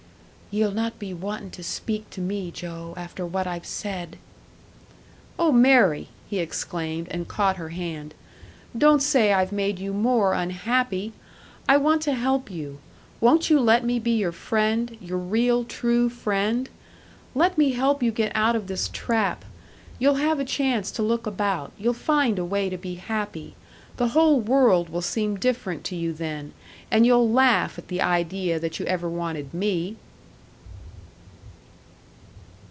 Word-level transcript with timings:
"Ye'll 0.53 0.71
not 0.73 0.99
be 0.99 1.13
wantin' 1.13 1.49
to 1.51 1.63
speak 1.63 2.09
to 2.09 2.19
me, 2.19 2.51
Joe, 2.51 2.93
after 2.97 3.25
what 3.25 3.47
I've 3.47 3.65
said." 3.65 4.17
"Oh, 5.39 5.53
Mary!" 5.53 6.09
he 6.29 6.39
exclaimed, 6.39 7.07
and 7.09 7.25
caught 7.25 7.55
her 7.55 7.69
hand, 7.69 8.13
"don't 8.77 9.01
say 9.01 9.31
I've 9.31 9.53
made 9.53 9.79
you 9.79 9.93
more 9.93 10.33
unhappy! 10.33 11.13
I 11.69 11.77
want 11.77 12.01
to 12.01 12.13
help 12.13 12.51
you! 12.51 12.79
Won't 13.21 13.49
you 13.49 13.61
let 13.61 13.85
me 13.85 13.97
be 13.97 14.11
your 14.11 14.33
friend 14.33 14.97
your 14.99 15.17
real, 15.19 15.63
true 15.63 16.09
friend? 16.09 16.67
Let 17.33 17.57
me 17.57 17.71
help 17.71 18.03
you 18.03 18.11
to 18.11 18.17
get 18.17 18.33
out 18.35 18.57
of 18.57 18.67
this 18.67 18.89
trap; 18.89 19.45
you'll 19.99 20.15
have 20.15 20.41
a 20.41 20.43
chance 20.43 20.91
to 20.91 21.01
look 21.01 21.25
about, 21.25 21.71
you'll 21.77 21.93
find 21.93 22.37
a 22.37 22.43
way 22.43 22.69
to 22.69 22.77
be 22.77 22.95
happy 22.95 23.55
the 23.95 24.09
whole 24.09 24.41
world 24.41 24.89
will 24.89 25.01
seem 25.01 25.37
different 25.37 25.85
to 25.85 25.95
you 25.95 26.11
then, 26.11 26.51
and 26.91 27.05
you'll 27.05 27.31
laugh 27.31 27.77
at 27.77 27.87
the 27.87 28.01
idea 28.01 28.59
that 28.59 28.79
you 28.81 28.85
ever 28.87 29.07
wanted 29.09 29.53
me!" 29.53 29.95